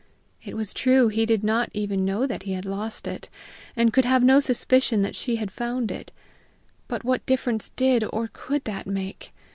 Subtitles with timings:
[0.43, 3.29] It was true he did not even know that he had lost it,
[3.75, 6.11] and could have no suspicion that she had found it;
[6.87, 9.31] but what difference did or could that make?